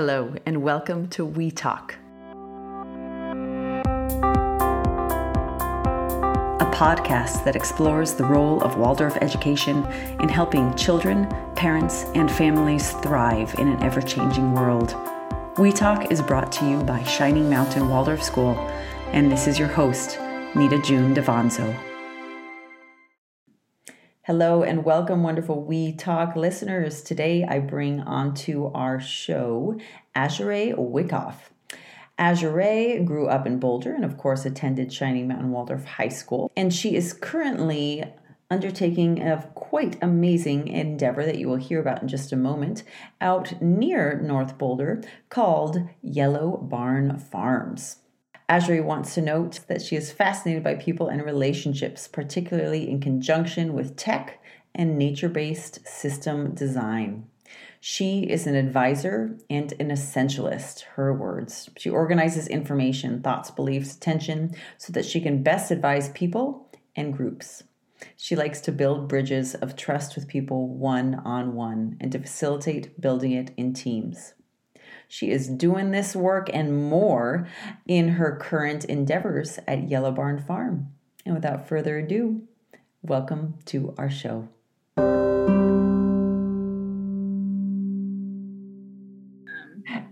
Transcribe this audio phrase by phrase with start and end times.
[0.00, 1.96] Hello, and welcome to We Talk,
[6.60, 9.84] a podcast that explores the role of Waldorf education
[10.20, 11.26] in helping children,
[11.56, 14.94] parents, and families thrive in an ever changing world.
[15.58, 18.54] We Talk is brought to you by Shining Mountain Waldorf School,
[19.10, 20.16] and this is your host,
[20.54, 21.76] Nita June Devanzo.
[24.28, 27.00] Hello and welcome, wonderful We Talk listeners.
[27.00, 29.80] Today I bring onto our show
[30.14, 31.50] Azure Wyckoff.
[32.18, 36.52] Azure grew up in Boulder and, of course, attended Shining Mountain Waldorf High School.
[36.54, 38.04] And she is currently
[38.50, 42.82] undertaking a quite amazing endeavor that you will hear about in just a moment
[43.22, 48.00] out near North Boulder called Yellow Barn Farms.
[48.48, 53.74] Azure wants to note that she is fascinated by people and relationships, particularly in conjunction
[53.74, 54.40] with tech
[54.74, 57.26] and nature based system design.
[57.80, 61.70] She is an advisor and an essentialist, her words.
[61.76, 67.64] She organizes information, thoughts, beliefs, attention so that she can best advise people and groups.
[68.16, 73.00] She likes to build bridges of trust with people one on one and to facilitate
[73.00, 74.34] building it in teams.
[75.10, 77.48] She is doing this work and more
[77.86, 80.88] in her current endeavors at Yellow Barn Farm.
[81.24, 82.42] And without further ado,
[83.02, 84.48] welcome to our show.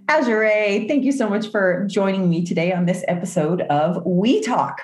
[0.08, 4.80] Azure, thank you so much for joining me today on this episode of We Talk.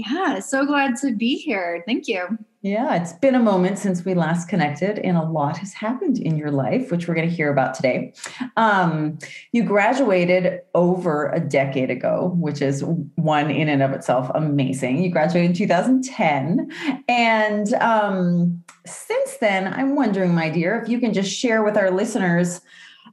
[0.00, 1.82] Yeah, so glad to be here.
[1.86, 2.38] Thank you.
[2.62, 6.36] Yeah, it's been a moment since we last connected, and a lot has happened in
[6.36, 8.12] your life, which we're going to hear about today.
[8.56, 9.18] Um,
[9.52, 12.82] you graduated over a decade ago, which is
[13.16, 15.02] one in and of itself amazing.
[15.02, 16.70] You graduated in 2010.
[17.08, 21.90] And um, since then, I'm wondering, my dear, if you can just share with our
[21.90, 22.60] listeners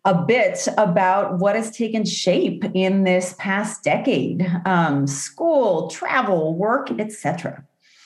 [0.08, 6.90] a bit about what has taken shape in this past decade um, school travel work
[6.98, 7.62] etc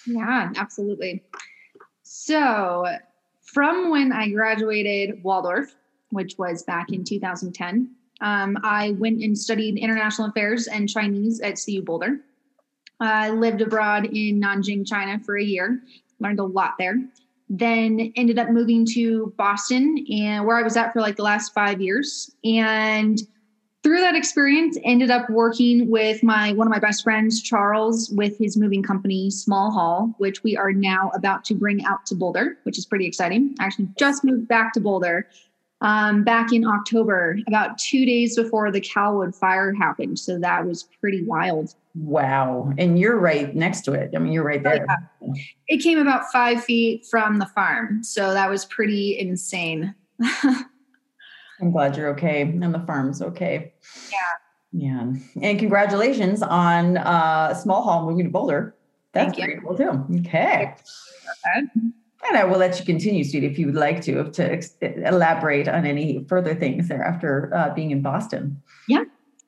[0.07, 1.23] yeah absolutely.
[2.01, 2.87] So
[3.43, 5.75] from when i graduated waldorf
[6.09, 7.91] which was back in 2010
[8.21, 12.19] um, i went and studied international affairs and chinese at cu boulder.
[12.99, 15.83] I lived abroad in nanjing china for a year
[16.19, 16.95] learned a lot there
[17.51, 21.53] then ended up moving to Boston and where I was at for like the last
[21.53, 22.33] five years.
[22.45, 23.21] And
[23.83, 28.37] through that experience, ended up working with my one of my best friends, Charles, with
[28.37, 32.57] his moving company, Small Haul, which we are now about to bring out to Boulder,
[32.63, 33.53] which is pretty exciting.
[33.59, 35.27] I actually just moved back to Boulder
[35.81, 40.19] um, back in October, about two days before the Calwood fire happened.
[40.19, 41.75] So that was pretty wild.
[41.95, 42.71] Wow.
[42.77, 44.11] And you're right next to it.
[44.15, 44.85] I mean, you're right there.
[45.21, 45.33] Yeah.
[45.67, 48.03] It came about five feet from the farm.
[48.03, 49.93] So that was pretty insane.
[51.61, 53.73] I'm glad you're okay and the farm's okay.
[54.11, 54.17] Yeah.
[54.73, 55.13] Yeah.
[55.41, 58.75] And congratulations on uh, Small Haul moving to Boulder.
[59.13, 60.05] That's Thank pretty cool too.
[60.21, 60.75] Okay.
[61.45, 65.67] And I will let you continue, Sweet, if you would like to, to ex- elaborate
[65.67, 68.61] on any further things there after uh, being in Boston.
[68.87, 69.03] Yeah.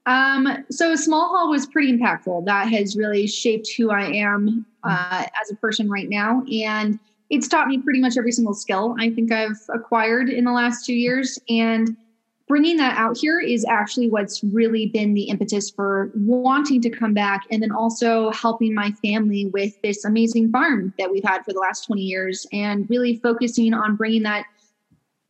[0.06, 2.46] Um, so Small Haul was pretty impactful.
[2.46, 6.44] That has really shaped who I am uh, as a person right now.
[6.52, 7.00] And
[7.30, 10.86] it's taught me pretty much every single skill I think I've acquired in the last
[10.86, 11.40] two years.
[11.50, 11.96] And
[12.48, 17.14] bringing that out here is actually what's really been the impetus for wanting to come
[17.14, 21.54] back and then also helping my family with this amazing farm that we've had for
[21.54, 24.46] the last 20 years and really focusing on bringing that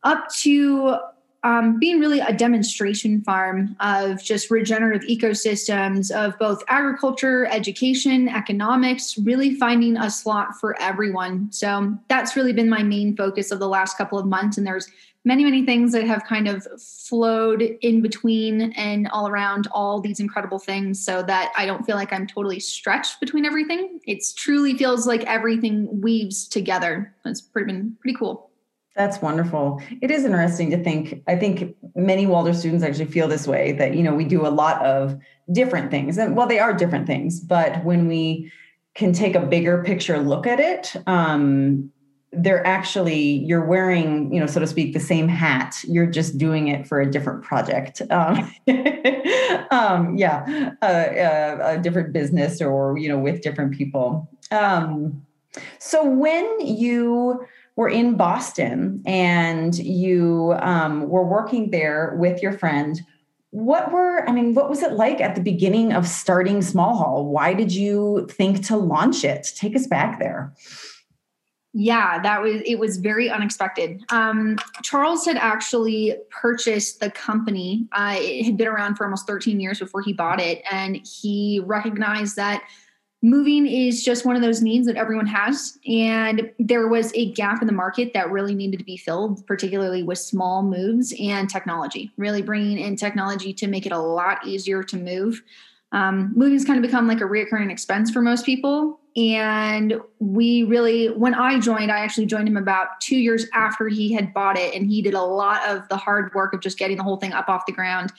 [0.02, 0.96] up to
[1.44, 9.18] um, being really a demonstration farm of just regenerative ecosystems of both agriculture, education, economics,
[9.18, 11.52] really finding a slot for everyone.
[11.52, 14.56] So that's really been my main focus of the last couple of months.
[14.56, 14.90] And there's
[15.26, 20.20] many, many things that have kind of flowed in between and all around all these
[20.20, 24.00] incredible things so that I don't feel like I'm totally stretched between everything.
[24.06, 27.14] It truly feels like everything weaves together.
[27.26, 28.50] It's pretty been pretty cool.
[28.96, 29.82] That's wonderful.
[30.00, 31.22] It is interesting to think.
[31.26, 34.48] I think many Waldorf students actually feel this way that, you know, we do a
[34.48, 35.18] lot of
[35.52, 36.16] different things.
[36.16, 38.52] And well, they are different things, but when we
[38.94, 41.90] can take a bigger picture look at it, um,
[42.36, 46.66] they're actually you're wearing you know so to speak the same hat you're just doing
[46.66, 48.38] it for a different project um,
[49.70, 55.24] um yeah a, a, different business or you know with different people um
[55.78, 63.00] so when you were in Boston and you um, were working there with your friend.
[63.50, 67.26] What were, I mean, what was it like at the beginning of starting Small Haul?
[67.26, 69.48] Why did you think to launch it?
[69.56, 70.52] Take us back there.
[71.76, 74.00] Yeah, that was it was very unexpected.
[74.10, 77.88] Um, Charles had actually purchased the company.
[77.90, 81.60] Uh, it had been around for almost 13 years before he bought it, and he
[81.64, 82.62] recognized that
[83.24, 85.78] moving is just one of those needs that everyone has.
[85.88, 90.02] And there was a gap in the market that really needed to be filled, particularly
[90.02, 94.82] with small moves and technology, really bringing in technology to make it a lot easier
[94.82, 95.42] to move.
[95.92, 99.00] Um, has kind of become like a reoccurring expense for most people.
[99.16, 104.12] And we really, when I joined, I actually joined him about two years after he
[104.12, 104.74] had bought it.
[104.74, 107.32] And he did a lot of the hard work of just getting the whole thing
[107.32, 108.12] up off the ground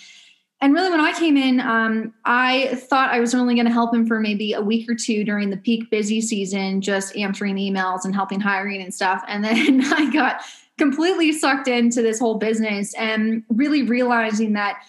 [0.62, 3.94] and really when i came in um, i thought i was only going to help
[3.94, 8.06] him for maybe a week or two during the peak busy season just answering emails
[8.06, 9.24] and helping hiring and stuff.
[9.28, 10.42] And then i got
[10.78, 14.82] completely sucked into this whole business and really realizing that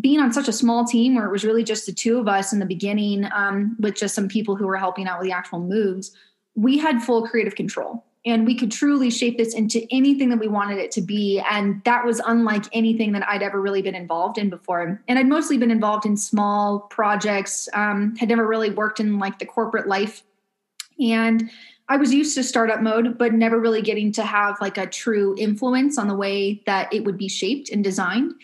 [0.00, 2.52] being on such a small team where it was really just the two of us
[2.52, 5.60] in the beginning um, with just some people who were helping out with the actual
[5.60, 6.12] moves
[6.54, 10.46] we had full creative control and we could truly shape this into anything that we
[10.46, 11.40] wanted it to be.
[11.40, 15.02] And that was unlike anything that i'd ever really been involved in before.
[15.08, 19.38] And i'd mostly been involved in small projects um, had never really worked in like
[19.38, 20.22] the corporate life.
[21.00, 21.50] And
[21.88, 25.34] i was used to startup mode but never really getting to have like a true
[25.36, 28.34] influence on the way that it would be shaped and designed.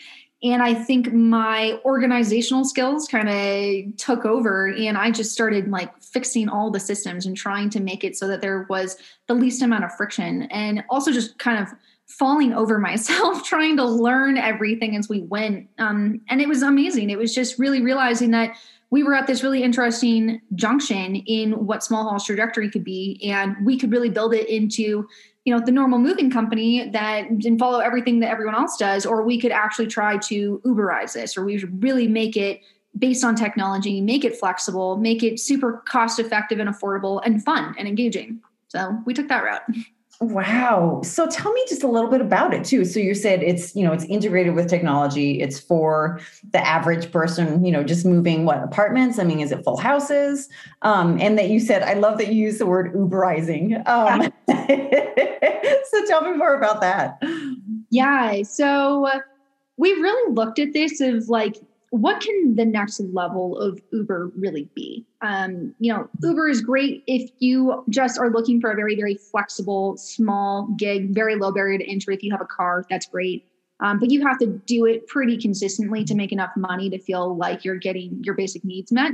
[0.43, 5.98] And i think my organizational skills kind of took over and i just started like
[6.11, 8.97] fixing all the systems and trying to make it so that there was
[9.27, 11.73] the least amount of friction and also just kind of
[12.07, 15.69] falling over myself trying to learn everything as we went.
[15.77, 17.09] Um, and it was amazing.
[17.09, 18.55] It was just really realizing that
[18.91, 23.55] we were at this really interesting junction in what small haul's trajectory could be and
[23.63, 25.07] we could really build it into
[25.45, 29.23] you know the normal moving company that didn't follow everything that everyone else does or
[29.23, 32.61] we could actually try to uberize this or we should really make it
[32.97, 37.75] based on technology make it flexible make it super cost effective and affordable and fun
[37.77, 39.63] and engaging so we took that route
[40.21, 40.99] Wow.
[41.01, 42.83] So tell me just a little bit about it too.
[42.83, 45.39] So you said it's, you know, it's integrated with technology.
[45.39, 46.19] It's for
[46.51, 49.17] the average person, you know, just moving what apartments?
[49.17, 50.49] I mean, is it full houses?
[50.81, 53.87] Um, and that you said, I love that you use the word Uberizing.
[53.87, 54.23] Um,
[55.89, 57.17] so tell me more about that.
[57.89, 58.43] Yeah.
[58.43, 59.09] So
[59.77, 61.55] we really looked at this of like,
[61.91, 65.05] what can the next level of Uber really be?
[65.21, 69.15] Um, you know, Uber is great if you just are looking for a very, very
[69.15, 72.15] flexible, small gig, very low barrier to entry.
[72.15, 73.45] If you have a car, that's great.
[73.79, 77.35] Um, but you have to do it pretty consistently to make enough money to feel
[77.35, 79.13] like you're getting your basic needs met.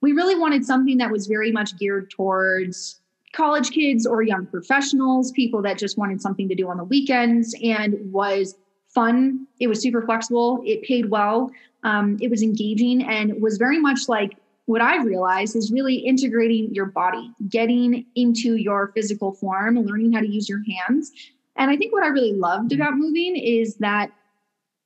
[0.00, 3.00] We really wanted something that was very much geared towards
[3.32, 7.54] college kids or young professionals, people that just wanted something to do on the weekends
[7.62, 8.56] and was
[8.96, 9.46] fun.
[9.60, 10.62] It was super flexible.
[10.64, 11.50] It paid well.
[11.84, 16.74] Um, it was engaging and was very much like what I realized is really integrating
[16.74, 21.12] your body, getting into your physical form, learning how to use your hands.
[21.56, 24.10] And I think what I really loved about moving is that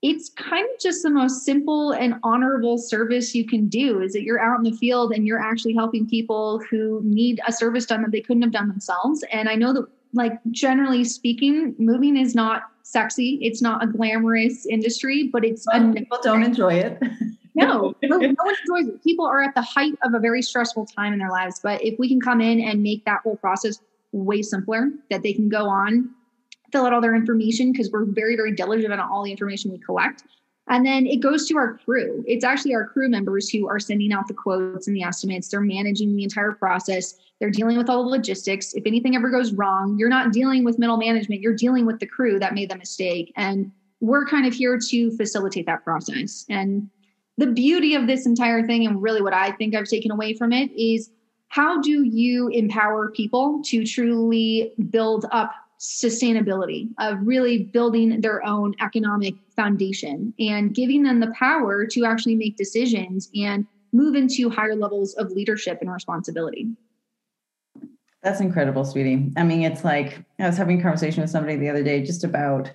[0.03, 4.23] it's kind of just the most simple and honorable service you can do is that
[4.23, 8.03] you're out in the field and you're actually helping people who need a service done
[8.03, 9.23] that they couldn't have done themselves.
[9.31, 13.39] And I know that like generally speaking, moving is not sexy.
[13.43, 17.01] It's not a glamorous industry, but it's Some people don't enjoy it.
[17.55, 19.05] no, no, no one enjoys it.
[19.05, 21.61] People are at the height of a very stressful time in their lives.
[21.63, 23.81] But if we can come in and make that whole process
[24.13, 26.11] way simpler, that they can go on,
[26.73, 29.79] fill out all their information because we're very, very diligent on all the information we
[29.79, 30.25] collect.
[30.71, 32.25] And then it goes to our crew.
[32.27, 35.49] It's actually our crew members who are sending out the quotes and the estimates.
[35.49, 37.19] They're managing the entire process.
[37.41, 38.73] They're dealing with all the logistics.
[38.75, 42.07] If anything ever goes wrong, you're not dealing with middle management, you're dealing with the
[42.07, 43.33] crew that made the mistake.
[43.37, 46.47] And we're kind of here to facilitate that process.
[46.49, 46.89] And
[47.37, 50.53] the beauty of this entire thing, and really what I think I've taken away from
[50.53, 51.11] it, is
[51.49, 58.75] how do you empower people to truly build up sustainability of really building their own
[58.81, 64.77] economic foundation and giving them the power to actually make decisions and move into higher
[64.77, 66.69] levels of leadership and responsibility.
[68.23, 69.33] That's incredible, sweetie.
[69.39, 72.25] I mean, it's like I was having a conversation with somebody the other day just
[72.25, 72.71] about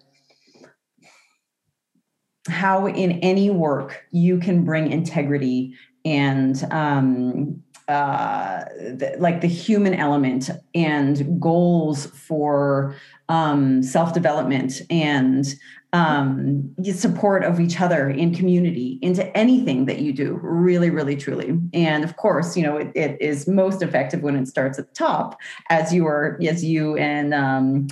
[2.48, 9.94] how in any work you can bring integrity and um, uh, the, like the human
[9.94, 12.96] element and goals for
[13.30, 15.56] um, self development and
[15.94, 21.58] um, support of each other in community into anything that you do, really, really, truly.
[21.74, 24.94] And of course, you know it, it is most effective when it starts at the
[24.94, 25.40] top,
[25.70, 27.88] as you are, as you and um,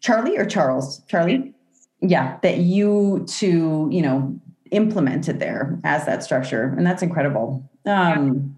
[0.00, 1.52] Charlie or Charles, Charlie,
[2.00, 4.38] yeah, that you to you know
[4.70, 7.68] implemented there as that structure, and that's incredible.
[7.86, 8.57] Um,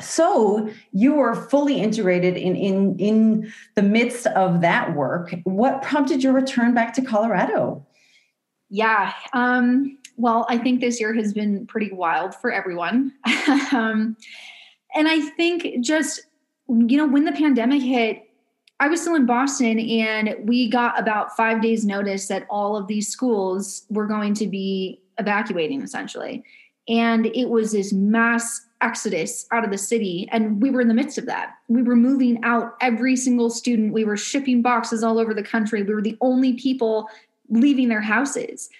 [0.00, 5.34] so you were fully integrated in in in the midst of that work.
[5.44, 7.86] What prompted your return back to Colorado?
[8.70, 9.12] Yeah.
[9.32, 13.12] Um, well, I think this year has been pretty wild for everyone.
[13.72, 14.16] um,
[14.94, 16.22] and I think just,
[16.68, 18.24] you know, when the pandemic hit,
[18.80, 22.86] I was still in Boston and we got about five days' notice that all of
[22.86, 26.44] these schools were going to be evacuating essentially.
[26.88, 30.28] And it was this mass exodus out of the city.
[30.30, 31.54] And we were in the midst of that.
[31.68, 33.92] We were moving out every single student.
[33.92, 35.82] We were shipping boxes all over the country.
[35.82, 37.08] We were the only people
[37.48, 38.70] leaving their houses.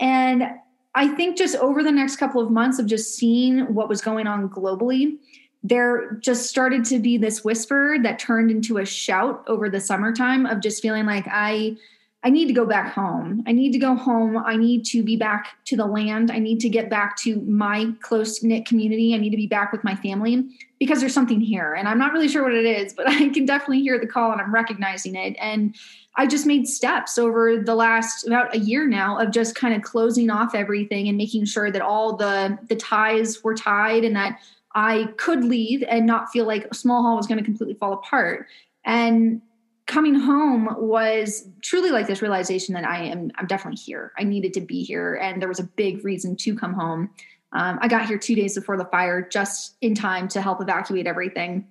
[0.00, 0.50] And
[0.94, 4.26] I think just over the next couple of months of just seeing what was going
[4.26, 5.16] on globally,
[5.62, 10.46] there just started to be this whisper that turned into a shout over the summertime
[10.46, 11.76] of just feeling like I
[12.24, 13.44] I need to go back home.
[13.46, 14.36] I need to go home.
[14.36, 16.32] I need to be back to the land.
[16.32, 19.14] I need to get back to my close knit community.
[19.14, 20.44] I need to be back with my family
[20.80, 21.74] because there's something here.
[21.74, 24.32] And I'm not really sure what it is, but I can definitely hear the call
[24.32, 25.36] and I'm recognizing it.
[25.40, 25.76] And
[26.16, 29.82] I just made steps over the last about a year now of just kind of
[29.82, 34.40] closing off everything and making sure that all the the ties were tied and that
[34.74, 37.92] I could leave and not feel like a small haul was going to completely fall
[37.92, 38.46] apart.
[38.84, 39.40] And
[39.88, 44.12] coming home was truly like this realization that I am I'm definitely here.
[44.16, 47.10] I needed to be here, and there was a big reason to come home.
[47.52, 51.06] Um, I got here two days before the fire, just in time to help evacuate
[51.06, 51.66] everything.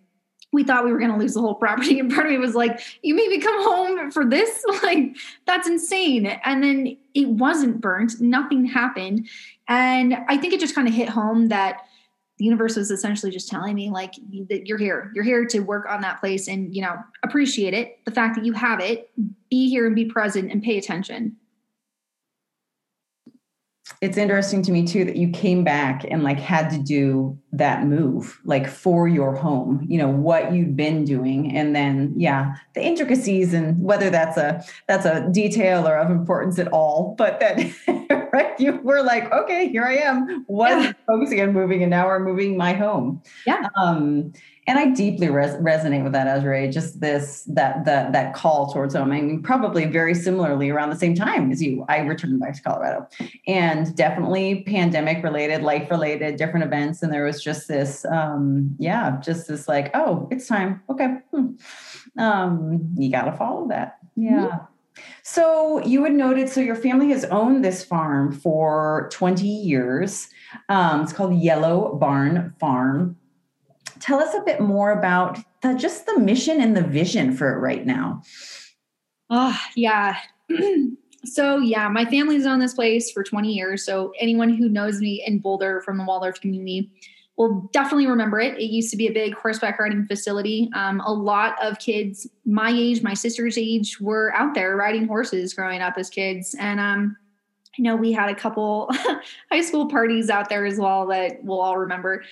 [0.52, 2.56] We thought we were going to lose the whole property, and part of me was
[2.56, 4.66] like, "You made me come home for this?
[4.84, 8.20] Like that's insane!" And then it wasn't burnt.
[8.20, 9.28] Nothing happened,
[9.68, 11.84] and I think it just kind of hit home that
[12.38, 14.13] the universe was essentially just telling me like
[14.50, 18.00] that you're here you're here to work on that place and you know appreciate it
[18.06, 19.12] the fact that you have it
[19.50, 21.36] be here and be present and pay attention.
[24.01, 27.86] It's interesting to me too that you came back and like had to do that
[27.86, 31.56] move like for your home you know what you'd been doing.
[31.56, 36.60] And then yeah the intricacies and whether that's a that's a detail or of importance
[36.60, 37.60] at all but that
[38.38, 40.91] right you were like okay here i am was yeah.
[41.06, 44.32] focusing on moving and now we're moving my home yeah um
[44.67, 46.70] and I deeply res- resonate with that, Azure.
[46.70, 49.13] Just this that that that call towards home.
[49.13, 51.86] I mean, probably very similarly around the same time as you.
[51.88, 53.08] I returned back to Colorado,
[53.48, 57.01] and definitely pandemic related, life related, different events.
[57.01, 60.82] And there was just this, um, yeah, just this like, oh, it's time.
[60.89, 61.51] Okay, hmm.
[62.20, 64.00] um, you got to follow that.
[64.17, 64.32] Yeah.
[64.32, 64.65] Mm-hmm.
[65.24, 70.30] So you had noted, so your family has owned this farm for 20 years.
[70.70, 73.18] Um, it's called Yellow Barn Farm
[74.00, 77.60] tell us a bit more about the, just the mission and the vision for it
[77.60, 78.22] right now.
[79.30, 80.18] Oh, yeah.
[81.25, 83.86] so, yeah, my family's owned this place for 20 years.
[83.86, 86.92] So, anyone who knows me in Boulder from the Waldorf community
[87.38, 88.58] will definitely remember it.
[88.58, 90.70] It used to be a big horseback riding facility.
[90.74, 95.53] Um, a lot of kids my age, my sister's age, were out there riding horses
[95.53, 96.56] growing up as kids.
[96.60, 97.15] And um,
[97.77, 98.89] I know we had a couple
[99.51, 102.24] high school parties out there as well that we'll all remember.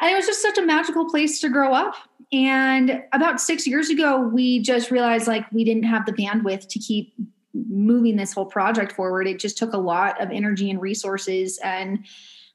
[0.00, 1.94] And it was just such a magical place to grow up.
[2.32, 6.78] And about six years ago, we just realized like we didn't have the bandwidth to
[6.78, 7.14] keep
[7.54, 9.26] moving this whole project forward.
[9.26, 11.58] It just took a lot of energy and resources.
[11.64, 12.04] And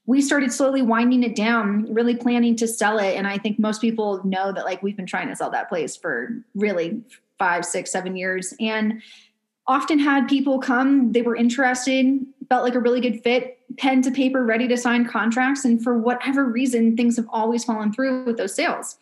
[0.06, 3.16] we started slowly winding it down, really planning to sell it.
[3.16, 5.96] And I think most people know that like we've been trying to sell that place
[5.96, 7.02] for really
[7.38, 8.54] five, six, seven years.
[8.60, 9.02] And
[9.68, 14.12] often had people come, they were interested, felt like a really good fit, pen to
[14.12, 15.66] paper, ready to sign contracts.
[15.66, 18.98] And for whatever reason, things have always fallen through with those sales.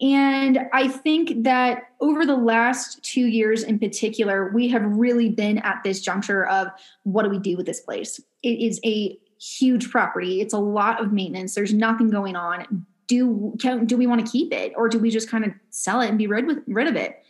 [0.00, 5.58] And I think that over the last two years in particular, we have really been
[5.58, 6.68] at this juncture of
[7.02, 8.20] what do we do with this place?
[8.44, 10.40] It is a huge property.
[10.40, 11.54] It's a lot of maintenance.
[11.54, 12.86] There's nothing going on.
[13.06, 16.00] Do can, do we want to keep it, or do we just kind of sell
[16.00, 17.22] it and be rid with rid of it?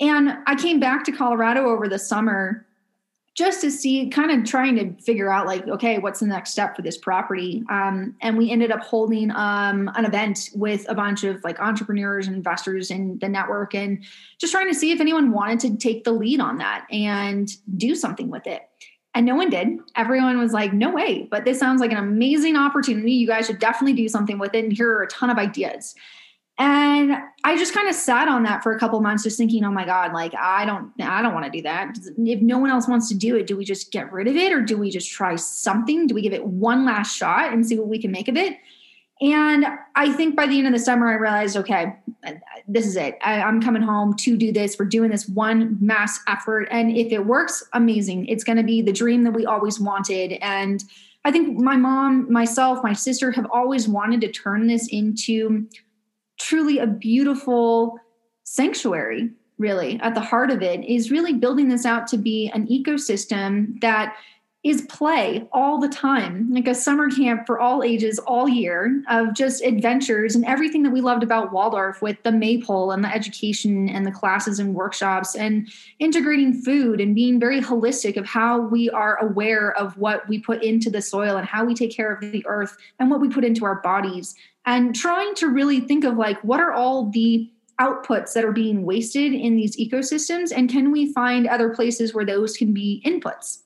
[0.00, 2.66] And I came back to Colorado over the summer
[3.38, 6.74] just to see, kind of trying to figure out, like, okay, what's the next step
[6.74, 7.62] for this property?
[7.70, 12.26] Um, and we ended up holding um, an event with a bunch of like entrepreneurs
[12.26, 14.04] and investors in the network and
[14.38, 17.94] just trying to see if anyone wanted to take the lead on that and do
[17.94, 18.62] something with it.
[19.14, 19.78] And no one did.
[19.96, 23.12] Everyone was like, no way, but this sounds like an amazing opportunity.
[23.12, 24.64] You guys should definitely do something with it.
[24.64, 25.94] And here are a ton of ideas.
[26.60, 29.70] And I just kind of sat on that for a couple months, just thinking, oh
[29.70, 31.96] my God, like I don't, I don't want to do that.
[32.18, 34.52] If no one else wants to do it, do we just get rid of it
[34.52, 36.08] or do we just try something?
[36.08, 38.58] Do we give it one last shot and see what we can make of it?
[39.20, 41.96] And I think by the end of the summer, I realized, okay,
[42.68, 43.18] this is it.
[43.22, 44.76] I, am coming home to do this.
[44.78, 46.68] We're doing this one mass effort.
[46.70, 48.26] And if it works, amazing.
[48.26, 50.32] It's going to be the dream that we always wanted.
[50.40, 50.84] And
[51.24, 55.66] I think my mom, myself, my sister have always wanted to turn this into
[56.38, 57.98] truly a beautiful
[58.44, 62.66] sanctuary really at the heart of it is really building this out to be an
[62.68, 64.14] ecosystem that
[64.64, 69.32] is play all the time, like a summer camp for all ages, all year of
[69.32, 73.88] just adventures and everything that we loved about Waldorf with the maypole and the education
[73.88, 75.68] and the classes and workshops and
[76.00, 80.62] integrating food and being very holistic of how we are aware of what we put
[80.64, 83.44] into the soil and how we take care of the earth and what we put
[83.44, 84.34] into our bodies.
[84.66, 87.48] And trying to really think of like what are all the
[87.80, 92.26] outputs that are being wasted in these ecosystems and can we find other places where
[92.26, 93.58] those can be inputs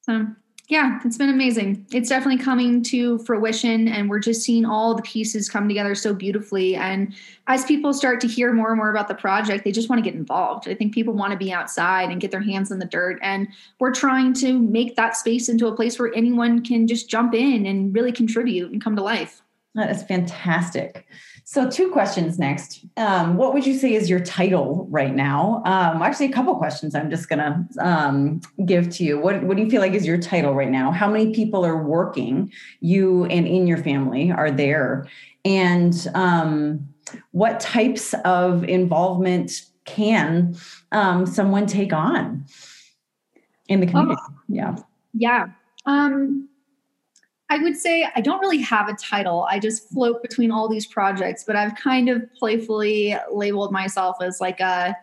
[0.00, 0.26] so
[0.68, 1.84] yeah it's been amazing.
[1.92, 6.14] It's definitely coming to fruition and we're just seeing all the pieces come together so
[6.14, 6.76] beautifully.
[6.76, 7.12] And
[7.48, 10.08] as people start to hear more and more about the project they just want to
[10.08, 10.68] get involved.
[10.68, 13.48] I think people want to be outside and get their hands in the dirt and
[13.80, 17.66] we're trying to make that space into a place where anyone can just jump in
[17.66, 19.42] and really contribute and come to life
[19.74, 21.06] that is fantastic
[21.50, 22.84] so, two questions next.
[22.96, 25.62] Um, what would you say is your title right now?
[25.66, 29.18] Um, actually, a couple questions I'm just going to um, give to you.
[29.18, 30.92] What, what do you feel like is your title right now?
[30.92, 35.08] How many people are working, you and in your family, are there?
[35.44, 36.88] And um,
[37.32, 40.56] what types of involvement can
[40.92, 42.46] um, someone take on
[43.66, 44.20] in the community?
[44.20, 44.76] Oh, yeah.
[45.14, 45.46] Yeah.
[45.86, 46.49] Um,
[47.50, 49.46] I would say I don't really have a title.
[49.50, 54.40] I just float between all these projects, but I've kind of playfully labeled myself as
[54.40, 54.96] like a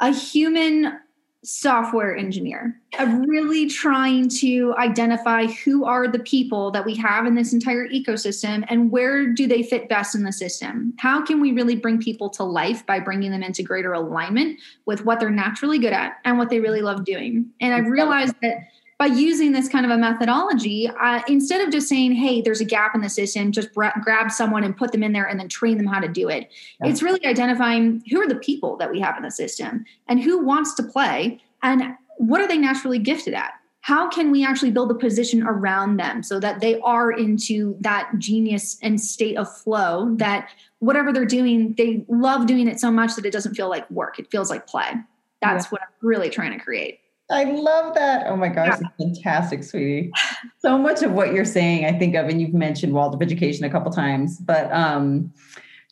[0.00, 0.98] a human
[1.44, 2.80] software engineer.
[2.98, 7.88] I'm really trying to identify who are the people that we have in this entire
[7.88, 10.94] ecosystem and where do they fit best in the system?
[10.98, 15.04] How can we really bring people to life by bringing them into greater alignment with
[15.04, 17.50] what they're naturally good at and what they really love doing?
[17.60, 18.58] And I've realized that
[19.02, 22.64] by using this kind of a methodology, uh, instead of just saying, hey, there's a
[22.64, 25.48] gap in the system, just bra- grab someone and put them in there and then
[25.48, 26.48] train them how to do it.
[26.80, 26.88] Yeah.
[26.88, 30.38] It's really identifying who are the people that we have in the system and who
[30.38, 33.54] wants to play and what are they naturally gifted at.
[33.80, 38.08] How can we actually build a position around them so that they are into that
[38.18, 43.16] genius and state of flow that whatever they're doing, they love doing it so much
[43.16, 44.20] that it doesn't feel like work.
[44.20, 44.92] It feels like play.
[45.40, 45.70] That's yeah.
[45.70, 47.00] what I'm really trying to create.
[47.32, 48.26] I love that.
[48.26, 48.88] Oh my gosh, yeah.
[48.98, 50.12] fantastic, sweetie.
[50.58, 53.70] So much of what you're saying, I think of, and you've mentioned Waldorf Education a
[53.70, 55.32] couple times, but um,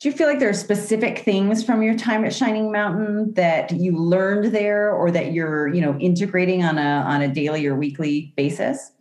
[0.01, 3.71] do you feel like there are specific things from your time at Shining Mountain that
[3.71, 7.75] you learned there or that you're, you know, integrating on a on a daily or
[7.75, 8.93] weekly basis?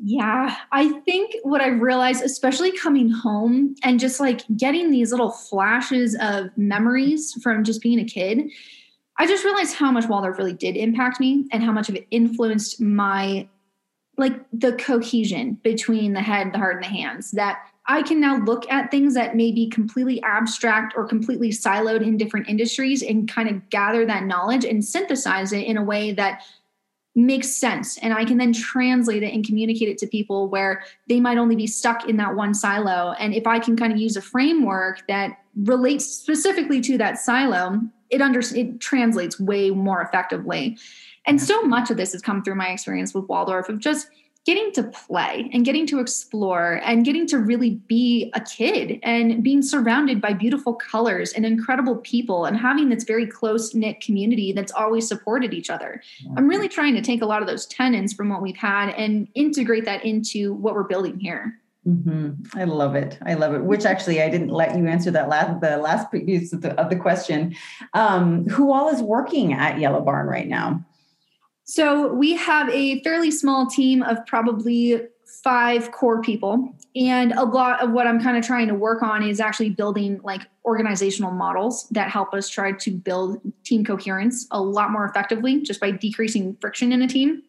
[0.00, 5.32] Yeah, I think what I've realized, especially coming home and just like getting these little
[5.32, 8.48] flashes of memories from just being a kid,
[9.18, 12.06] I just realized how much Waldorf really did impact me and how much of it
[12.10, 13.48] influenced my
[14.16, 17.30] like the cohesion between the head, the heart, and the hands.
[17.32, 22.02] That I can now look at things that may be completely abstract or completely siloed
[22.02, 26.12] in different industries and kind of gather that knowledge and synthesize it in a way
[26.12, 26.42] that
[27.14, 31.18] makes sense and i can then translate it and communicate it to people where they
[31.18, 34.16] might only be stuck in that one silo and if i can kind of use
[34.16, 40.78] a framework that relates specifically to that silo it under it translates way more effectively.
[41.26, 44.08] And so much of this has come through my experience with Waldorf of just
[44.48, 49.42] getting to play and getting to explore and getting to really be a kid and
[49.42, 54.52] being surrounded by beautiful colors and incredible people and having this very close knit community
[54.52, 56.02] that's always supported each other.
[56.34, 59.28] I'm really trying to take a lot of those tenets from what we've had and
[59.34, 61.60] integrate that into what we're building here.
[61.88, 62.58] Mm-hmm.
[62.58, 63.18] I love it.
[63.24, 63.64] I love it.
[63.64, 66.90] Which actually, I didn't let you answer that last the last piece of the, of
[66.90, 67.56] the question.
[67.94, 70.84] Um, who all is working at Yellow Barn right now?
[71.64, 75.00] So we have a fairly small team of probably
[75.42, 79.22] five core people, and a lot of what I'm kind of trying to work on
[79.22, 84.60] is actually building like organizational models that help us try to build team coherence a
[84.60, 87.42] lot more effectively, just by decreasing friction in a team.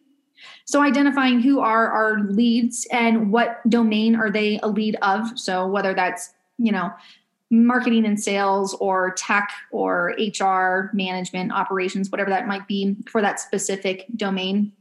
[0.64, 5.38] So identifying who are our leads and what domain are they a lead of.
[5.38, 6.90] So whether that's, you know,
[7.50, 13.40] marketing and sales or tech or HR management operations, whatever that might be for that
[13.40, 14.72] specific domain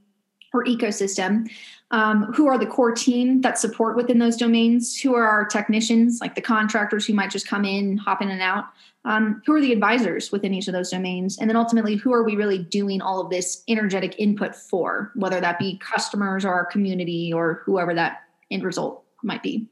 [0.54, 1.50] or ecosystem.
[1.92, 5.00] Um, who are the core team that support within those domains?
[5.00, 8.42] Who are our technicians, like the contractors who might just come in, hop in and
[8.42, 8.66] out?
[9.06, 12.24] um, who are the advisors within each of those domains and then ultimately who are
[12.24, 16.66] we really doing all of this energetic input for whether that be customers or our
[16.66, 19.66] community or whoever that end result might be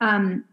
[0.00, 0.44] um,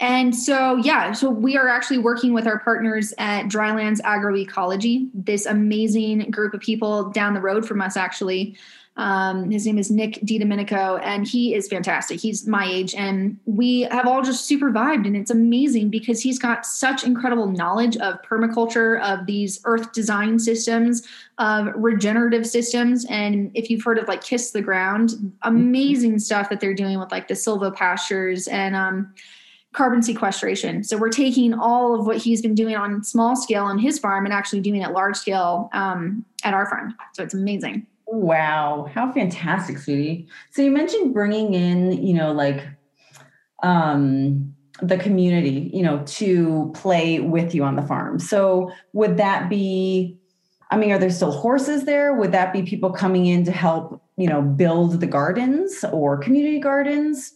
[0.00, 5.46] and so yeah so we are actually working with our partners at drylands agroecology this
[5.46, 8.56] amazing group of people down the road from us actually
[8.98, 12.20] Um, his name is Nick DiDomenico, and he is fantastic.
[12.20, 16.38] He's my age, and we have all just super vibed, and it's amazing because he's
[16.38, 21.06] got such incredible knowledge of permaculture, of these earth design systems,
[21.38, 23.06] of regenerative systems.
[23.08, 27.12] And if you've heard of like Kiss the Ground, amazing stuff that they're doing with
[27.12, 29.14] like the silvopastures and um,
[29.72, 30.82] carbon sequestration.
[30.82, 34.24] So we're taking all of what he's been doing on small scale on his farm
[34.24, 36.96] and actually doing it large scale um, at our farm.
[37.12, 37.86] So it's amazing.
[38.10, 40.28] Wow, how fantastic, sweetie.
[40.50, 42.66] So you mentioned bringing in, you know, like
[43.62, 48.18] um the community, you know, to play with you on the farm.
[48.18, 50.18] So would that be
[50.70, 52.14] I mean, are there still horses there?
[52.14, 56.60] Would that be people coming in to help, you know, build the gardens or community
[56.60, 57.32] gardens?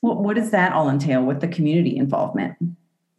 [0.00, 2.56] What, what does that all entail with the community involvement?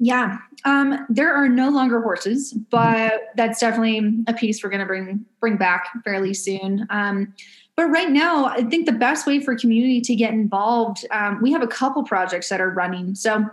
[0.03, 4.85] Yeah, um, there are no longer horses, but that's definitely a piece we're going to
[4.85, 6.85] bring bring back fairly soon.
[6.89, 7.33] Um,
[7.77, 11.53] but right now, I think the best way for community to get involved, um, we
[11.53, 13.15] have a couple projects that are running.
[13.15, 13.45] So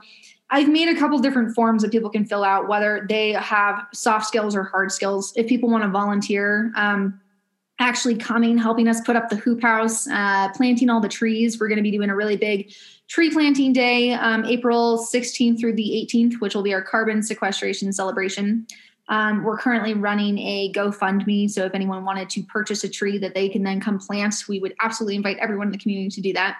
[0.50, 4.26] I've made a couple different forms that people can fill out, whether they have soft
[4.26, 5.32] skills or hard skills.
[5.36, 7.20] If people want to volunteer, um,
[7.78, 11.60] actually coming, helping us put up the hoop house, uh, planting all the trees.
[11.60, 12.72] We're going to be doing a really big
[13.10, 17.92] tree planting day, um, April 16th through the 18th, which will be our carbon sequestration
[17.92, 18.66] celebration.
[19.08, 21.50] Um, we're currently running a GoFundMe.
[21.50, 24.60] So if anyone wanted to purchase a tree that they can then come plant, we
[24.60, 26.58] would absolutely invite everyone in the community to do that.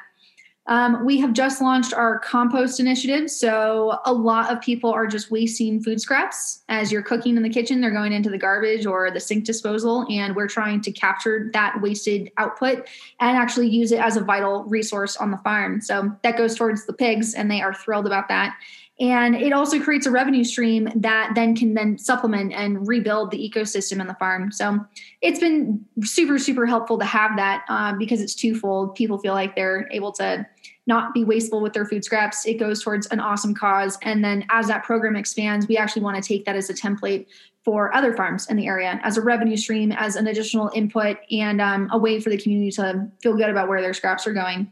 [0.71, 3.29] Um, we have just launched our compost initiative.
[3.29, 7.51] So, a lot of people are just wasting food scraps as you're cooking in the
[7.51, 7.81] kitchen.
[7.81, 10.07] They're going into the garbage or the sink disposal.
[10.09, 12.87] And we're trying to capture that wasted output
[13.19, 15.81] and actually use it as a vital resource on the farm.
[15.81, 18.57] So, that goes towards the pigs, and they are thrilled about that
[19.01, 23.39] and it also creates a revenue stream that then can then supplement and rebuild the
[23.39, 24.53] ecosystem in the farm.
[24.53, 24.79] So
[25.23, 28.95] it's been super super helpful to have that uh, because it's twofold.
[28.95, 30.47] People feel like they're able to
[30.87, 32.45] not be wasteful with their food scraps.
[32.47, 33.97] It goes towards an awesome cause.
[34.03, 37.27] And then as that program expands we actually want to take that as a template
[37.65, 41.61] for other farms in the area as a revenue stream as an additional input and
[41.61, 44.71] um, a way for the community to feel good about where their scraps are going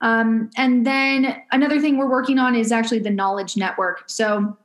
[0.00, 4.04] um, and then another thing we're working on is actually the knowledge network.
[4.06, 4.56] So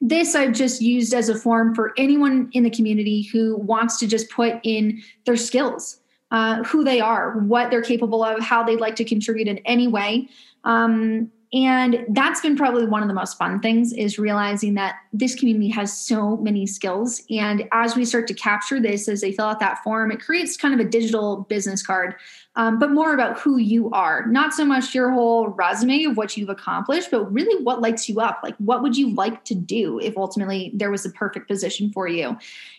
[0.00, 4.06] this I've just used as a form for anyone in the community who wants to
[4.06, 8.80] just put in their skills, uh, who they are, what they're capable of, how they'd
[8.80, 10.28] like to contribute in any way.
[10.64, 15.36] Um, and that's been probably one of the most fun things is realizing that this
[15.36, 17.22] community has so many skills.
[17.30, 20.56] And as we start to capture this as they fill out that form it creates
[20.56, 22.16] kind of a digital business card
[22.56, 24.26] um, but more about who you are.
[24.26, 28.20] Not so much your whole resume of what you've accomplished but really what lights you
[28.20, 28.40] up.
[28.42, 32.08] Like what would you like to do if ultimately there was a perfect position for
[32.08, 32.36] you?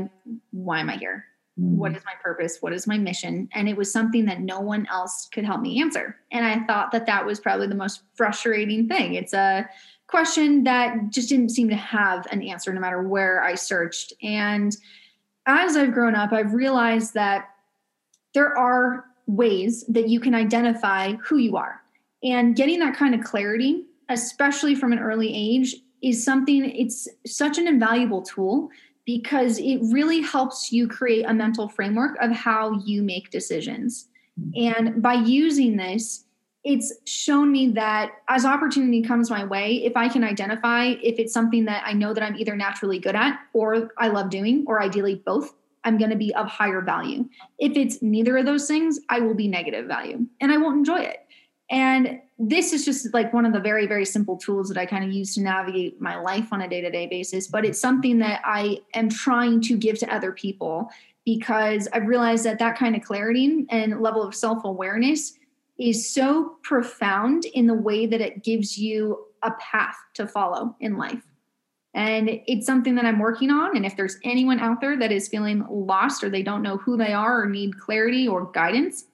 [0.51, 1.25] why am i here?
[1.61, 1.77] Mm.
[1.77, 2.59] what is my purpose?
[2.61, 3.49] What is my mission?
[3.53, 6.17] And it was something that no one else could help me answer.
[6.31, 9.15] And i thought that that was probably the most frustrating thing.
[9.15, 9.69] It's a
[10.11, 14.13] question that just didn't seem to have an answer no matter where I searched.
[14.23, 14.77] And
[15.47, 17.51] as I've grown up, I've realized that
[18.35, 21.81] there are ways that you can identify who you are.
[22.23, 27.59] And getting that kind of clarity, especially from an early age, is something, it's such
[27.59, 28.71] an invaluable tool
[29.07, 34.09] because it really helps you create a mental framework of how you make decisions.
[34.55, 36.25] And by using this,
[36.63, 41.33] it's shown me that as opportunity comes my way, if I can identify if it's
[41.33, 44.83] something that I know that I'm either naturally good at or I love doing, or
[44.83, 47.27] ideally both, I'm going to be of higher value.
[47.59, 51.01] If it's neither of those things, I will be negative value and I won't enjoy
[51.01, 51.27] it.
[51.71, 55.05] And this is just like one of the very, very simple tools that I kind
[55.05, 57.47] of use to navigate my life on a day to day basis.
[57.47, 60.91] But it's something that I am trying to give to other people
[61.25, 65.39] because I've realized that that kind of clarity and level of self awareness
[65.81, 70.99] is so profound in the way that it gives you a path to follow in
[70.99, 71.23] life.
[71.95, 73.77] And it's something that I'm working on.
[73.77, 76.97] And if there's anyone out there that is feeling lost or they don't know who
[76.97, 79.07] they are or need clarity or guidance,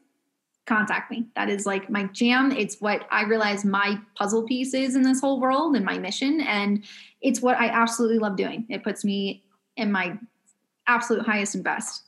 [0.66, 1.26] contact me.
[1.36, 2.50] That is like my jam.
[2.50, 6.40] It's what I realize my puzzle piece is in this whole world and my mission.
[6.40, 6.84] And
[7.22, 8.66] it's what I absolutely love doing.
[8.68, 9.44] It puts me
[9.76, 10.18] in my
[10.86, 12.02] absolute highest and best.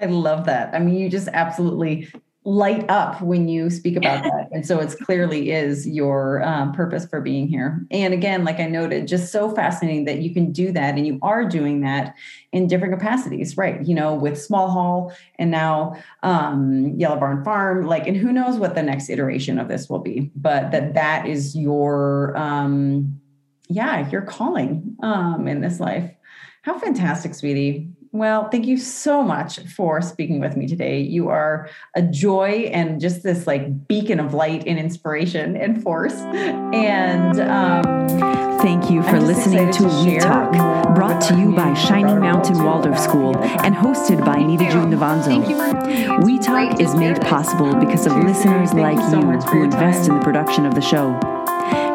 [0.00, 0.74] I love that.
[0.74, 2.08] I mean, you just absolutely
[2.44, 4.48] light up when you speak about that.
[4.50, 7.84] And so it's clearly is your um, purpose for being here.
[7.90, 11.18] And again, like I noted, just so fascinating that you can do that and you
[11.22, 12.14] are doing that
[12.50, 13.84] in different capacities, right?
[13.86, 18.56] You know, with Small Haul and now um, Yellow Barn Farm, like, and who knows
[18.56, 23.20] what the next iteration of this will be, but that that is your, um,
[23.68, 26.10] yeah, your calling um, in this life.
[26.62, 27.91] How fantastic, sweetie.
[28.14, 31.00] Well, thank you so much for speaking with me today.
[31.00, 36.12] You are a joy and just this like beacon of light and inspiration and force.
[36.12, 38.08] And um,
[38.60, 40.52] thank you for listening to, to We Talk,
[40.94, 46.22] brought to you by Shining Mountain Waldorf School and hosted by Nita June Navanzo.
[46.22, 50.66] We Talk is made possible because of listeners like you who invest in the production
[50.66, 51.18] of the show.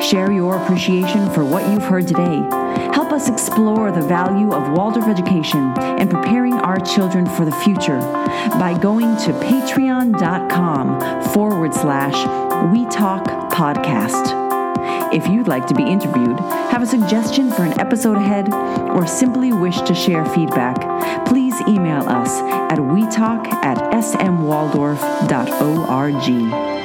[0.01, 2.37] Share your appreciation for what you've heard today.
[2.93, 7.99] Help us explore the value of Waldorf education and preparing our children for the future
[8.59, 12.15] by going to patreon.com forward slash
[12.71, 14.47] We Talk Podcast.
[15.13, 19.53] If you'd like to be interviewed, have a suggestion for an episode ahead, or simply
[19.53, 22.39] wish to share feedback, please email us
[22.71, 26.76] at wetalk at smwaldorf.org.